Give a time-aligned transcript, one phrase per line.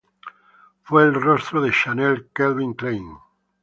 [0.81, 3.19] Fue el rostro de Chanel, Calvin Klein.